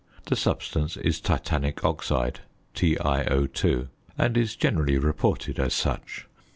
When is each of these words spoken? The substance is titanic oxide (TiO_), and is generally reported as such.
The 0.25 0.35
substance 0.35 0.97
is 0.97 1.21
titanic 1.21 1.85
oxide 1.85 2.39
(TiO_), 2.73 3.87
and 4.17 4.35
is 4.35 4.55
generally 4.55 4.97
reported 4.97 5.59
as 5.59 5.75
such. 5.75 6.25